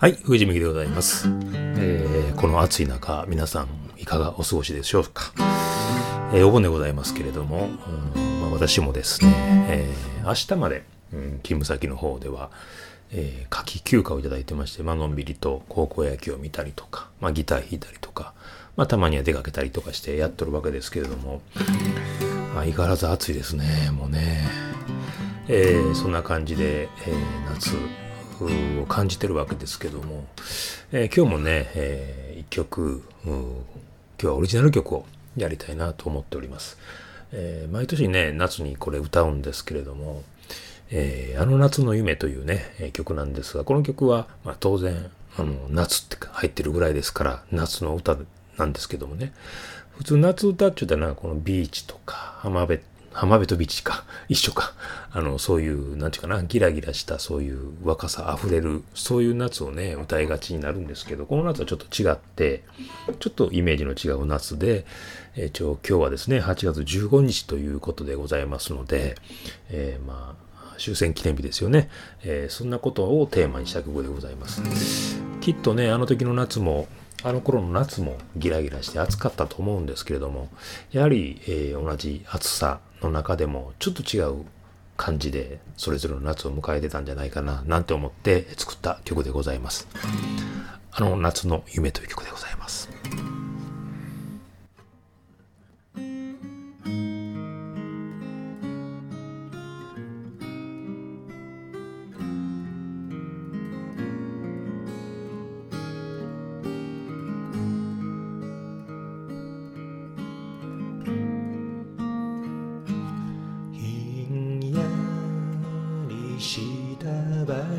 [0.00, 3.68] はい、藤見でございます、えーこの暑い中、皆さん
[3.98, 5.30] いかがお過ごしでしょうか。
[6.32, 7.68] えーお盆でございますけれども、
[8.16, 9.34] うんまあ、私もですね、
[9.68, 12.50] えー明日まで、うん勤務先の方では、
[13.12, 18.32] えー夏季休暇をいただいてまして、まあのんびりと高校野球を見たりとか、まあ、ギター弾いたりとか、
[18.78, 21.42] まあ、たまには出かけたりとかしてやっとるわけですけれども、
[22.54, 24.48] 相変わらず暑いですね、もうね。
[25.48, 27.76] えーそんな感じで、えー夏
[28.44, 30.24] を感じてるわけですけども、
[30.92, 33.34] えー今日もね、えー一曲今
[34.18, 35.04] 日はオリジナル曲を
[35.36, 36.78] やりたいなと思っております、
[37.32, 40.22] えー毎年ね夏にこれ歌うんですけれども
[40.90, 48.16] 「えーあの夏の夢」というね、曲なんですがこの曲は、まあ、当然あの夏って入ってるぐらいですから夏の歌
[48.56, 49.32] なんですけどもね。
[49.96, 52.80] 普通夏歌って言ったらこのビーチとか浜辺
[53.12, 54.04] 浜辺とビーチか。
[54.28, 54.72] 一緒か。
[55.12, 56.42] あのそういうなんていうかな。
[56.44, 62.62] ギラギラしたそういう若さあふれるそういう夏をね歌いがちになるんですけどこの夏はちょっと違って
[63.18, 64.84] ちょっとイメージの違う夏で、
[65.34, 69.16] えー一応今日はですね8月15日ということでございますので、
[69.70, 71.90] えーまあ終戦記念日ですよね、
[72.22, 74.62] えーそんなことをテーマにした曲でございます。
[75.40, 76.88] きっとねあの時の夏も
[77.22, 80.48] あの頃の夏もギラギラして暑かったと思うんですけれども
[80.92, 84.44] やはり、えー同じ暑さの中でもちょっと違う
[84.96, 89.88] 感じでそれぞれの夏を迎えてたんじゃないかななんて思って作った曲でございます。
[90.92, 92.99] あの夏の夢という曲でございます。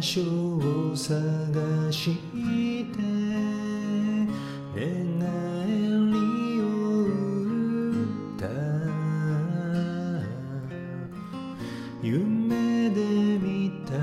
[0.02, 0.20] 所
[0.58, 1.14] を探
[1.92, 2.18] し
[2.92, 2.98] て
[4.74, 4.90] 願
[6.10, 6.14] い
[6.60, 7.06] を
[8.36, 8.50] 歌
[12.02, 13.00] 夢で
[13.38, 13.94] 見た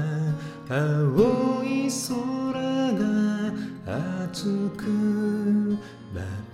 [0.72, 2.12] 青い空
[2.94, 3.02] が
[4.22, 4.44] 熱
[4.76, 4.84] く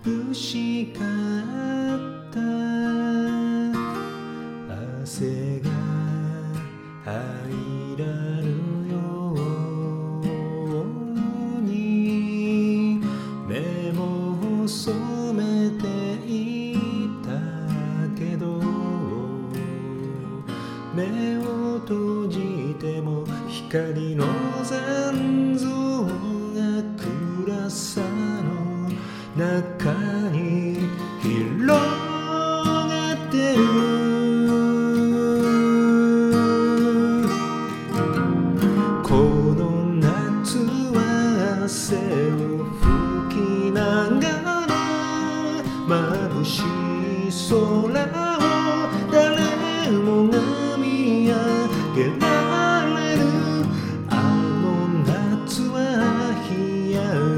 [0.04, 1.33] 眩しかった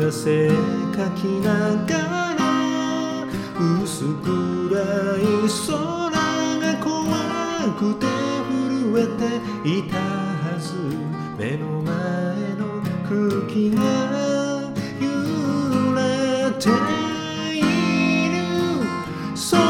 [0.09, 0.49] 汗
[0.95, 2.45] かきながら
[3.83, 4.31] 薄暗
[5.19, 5.27] い
[5.67, 5.75] 空
[6.61, 6.95] が怖
[7.77, 8.07] くて
[8.49, 10.75] 震えていたはず。
[11.37, 11.95] 目の前
[12.55, 12.63] の
[13.03, 13.19] 空
[13.53, 13.83] 気が
[15.01, 15.05] 揺
[15.95, 16.71] れて
[17.53, 17.61] い
[18.31, 18.35] る
[19.35, 19.67] それか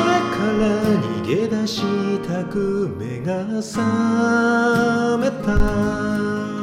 [0.61, 0.65] ら
[1.01, 1.83] 逃げ出し
[2.29, 3.33] たく目が
[3.63, 6.56] 覚めた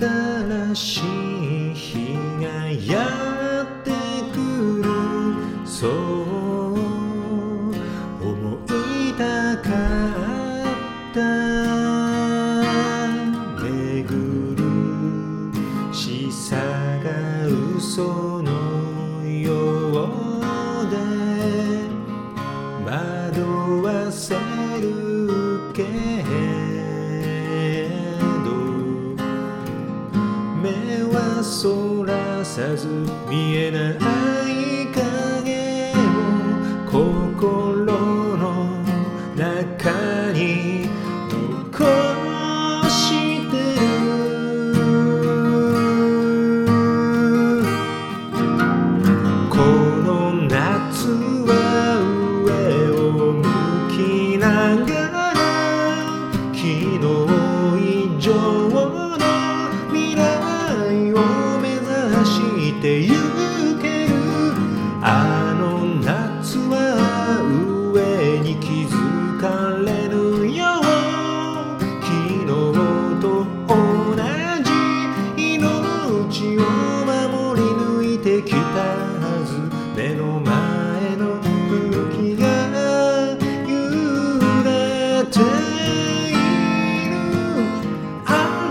[0.00, 3.29] 新しい日がやっ
[32.80, 32.88] ず
[33.28, 35.98] 見えない影を
[36.90, 37.84] 心
[38.38, 38.82] の
[39.36, 40.88] 中に
[41.28, 42.09] 残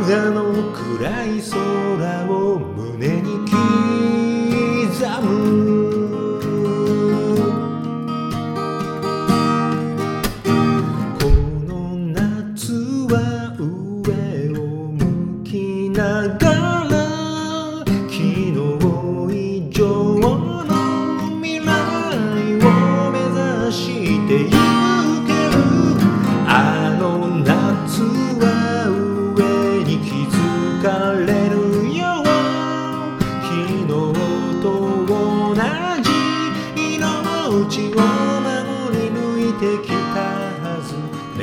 [0.10, 5.69] 夜の暗い空を胸に刻む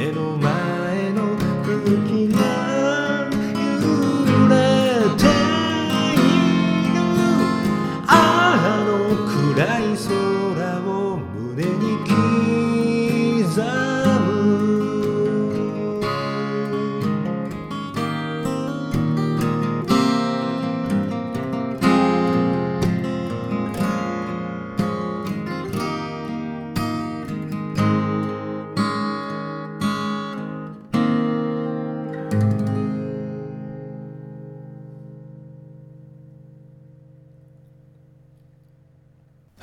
[0.06, 0.55] 目の前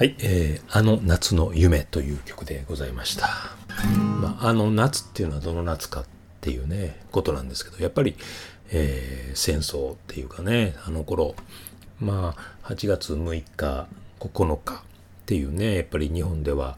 [0.04, 3.30] はい、えー、あの夏の夢という曲でございました。
[4.20, 6.06] まあ、あの夏っていうのはどの夏かっ
[6.42, 8.18] ていうね、ことなんですけど、やっぱり、
[8.74, 11.36] えー、戦争っていうかね、あの頃、
[12.02, 13.88] まあ、8月6日、
[14.20, 14.78] 9日っ
[15.26, 16.78] ていうね、やっぱり日本では、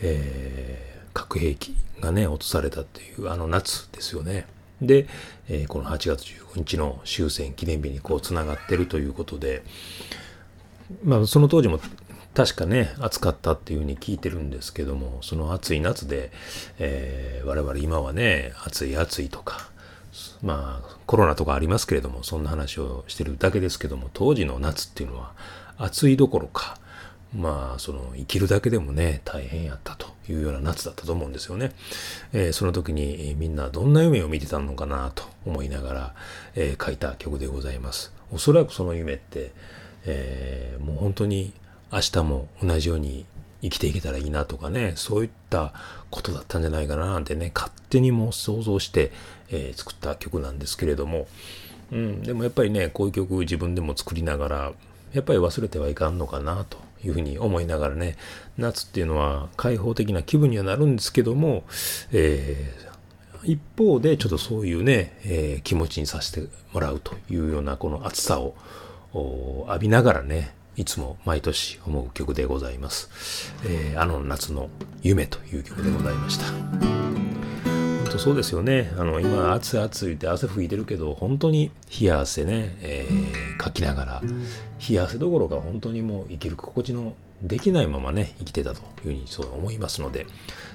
[0.00, 4.46] えー、核兵器がね、落とされたっていうあの夏ですよね。
[4.80, 5.08] で、
[5.50, 9.62] えー、この8月15日の終戦記念日にこうつながってるということで、
[11.04, 11.80] まあ、その当時も
[12.34, 16.32] 確かね、暑かったっていうふうに聞いてるんですけども、その暑い夏で、
[16.78, 19.70] えー、我々今はね、暑い暑いとか、
[20.42, 25.32] まあ、コロナとかありますけれども、そんな話をしてるだけですけども、当時の夏っていうのは、
[25.76, 26.78] 暑いどころか、
[27.34, 31.72] まあ、その、生きるだけでもね、大変やったというような夏だったと思うんですよね。
[32.32, 36.14] えー、その時にみんなどんな夢を見てたのかなと思いながら、
[36.54, 38.12] えー、書いた曲でございます。
[38.30, 39.52] おそらくその夢って、
[40.04, 41.52] えー、もう本当に
[41.92, 43.26] 明日も同じように
[43.60, 45.72] 生きていけたらいいなとかね、そういった
[46.10, 49.12] ことだったんじゃないかななんてね、勝手にも想像して、
[49.50, 51.28] えー、作った曲なんですけれども、
[51.92, 54.72] うん、でもやっぱりね、こういう曲自分でも作りながら、
[55.12, 58.16] やっぱり忘れてはいかんのかなというふうに思いながらね、
[58.56, 61.64] 夏っていうのは開放的な気分にはなるんですけども、
[62.10, 68.54] えー、一方でちょっとそういうね、えー、気持ちにさせてもらうというようなこの暑さを
[69.68, 73.52] 浴びながらね、いつも毎年思う曲でございます。
[73.64, 74.70] えー、あの夏の
[75.02, 76.46] 夢という曲でございました。
[76.46, 78.92] 本当そうですよね。
[78.96, 84.22] あの、今、暑い暑いって汗拭いてるけど、本当に冷や汗ね、えー、かきながら、
[84.88, 90.26] 冷や汗どころか本当にもう生きる心地のできないままね、生きてたというふうにそう思いますので、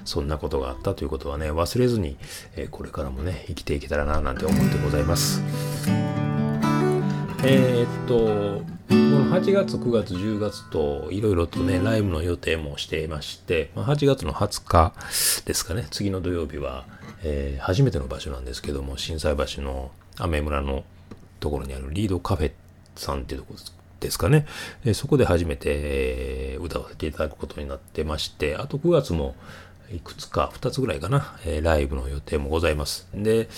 [0.04, 2.16] そんなことがあったということはね、忘れずに、
[2.56, 5.42] えー、これからもね、生きていけたらな、なんて思ってございます。
[7.44, 14.94] えー、っと、この8月、9月、10月といろいろとね、ライブの予定もしていまして、8月の20日
[15.44, 16.86] ですかね、次の土曜日は、
[17.22, 20.84] えー、初めての場所なんですけども、心斎橋の雨村の
[21.38, 22.52] ところにあるリードカフェ
[22.96, 23.60] さんっていうところ
[24.00, 24.46] ですかね、
[24.94, 29.34] そこで初めて、歌わせていただくことになってまして、あと9月も、
[29.92, 33.08] いくつか、2つぐらいかな、えー、ライブの予定もございます。
[33.14, 33.48] で、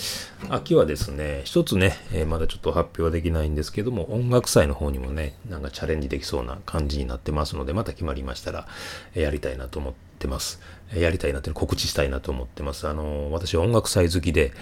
[0.49, 8.67] 秋はですね、一つね、えー、まだちょっと発表はできないんですけども、音楽祭の方にもね、なんかチャレンジできそうな感じになってますので、また決まりましたら、
[9.13, 10.61] えー、やりたいなと思ってます。
[10.93, 12.87] えやりたいなって告知したいなと思ってます。
[12.87, 14.53] あの私は音楽祭好きで、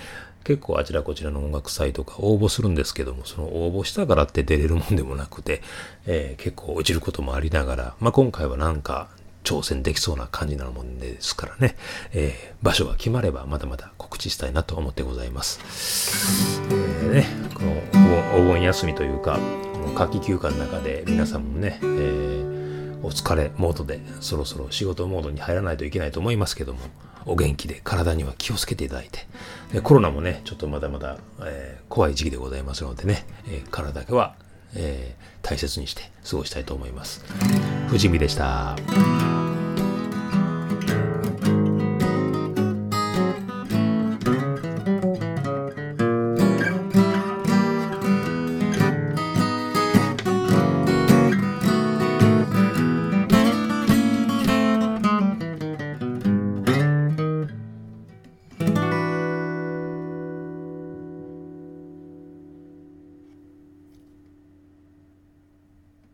[0.43, 5.61] 結構あちらこちらの音楽祭とか応募するんですけども、その応募したからって出れるもんでもなくて、
[6.05, 9.09] え結構落ちることもありながら、まあ、今回はなんか
[9.49, 11.75] 挑戦できそうな感じなもんですからね、
[12.13, 16.61] えー、場所が決まればまだまだ告知したいなと思ってございます。
[16.69, 17.25] えー、ね、
[17.55, 19.39] このお盆休みというか、
[19.73, 26.81] この夏季休暇の中で皆さんもね、えー、お疲れモードでそろそろ仕事モードに入らないといけないと思いますけども、
[27.25, 29.25] お元気で体には気をつけていただいて、
[29.73, 34.35] でコロナもね、ちょっとまだまだ、えー、怖い時期でございますのでね、えー、体だけは、
[34.75, 37.23] えー、大切にして過ごしたいと思います。
[37.89, 38.75] 藤見でした。